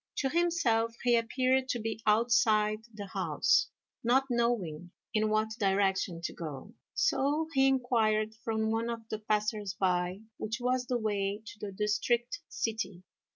To 0.17 0.29
himself 0.29 0.95
he 1.03 1.15
appeared 1.15 1.69
to 1.69 1.79
be 1.79 2.01
outside 2.07 2.85
the 2.91 3.05
house, 3.05 3.67
not 4.03 4.23
knowing 4.31 4.89
in 5.13 5.29
what 5.29 5.49
direction 5.59 6.21
to 6.23 6.33
go, 6.33 6.73
so 6.95 7.47
he 7.53 7.67
inquired 7.67 8.33
from 8.43 8.71
one 8.71 8.89
of 8.89 9.07
the 9.09 9.19
passers 9.19 9.75
by 9.79 10.21
which 10.37 10.57
was 10.59 10.87
the 10.87 10.97
way 10.97 11.43
to 11.45 11.59
the 11.59 11.71
district 11.71 12.39
city. 12.49 13.03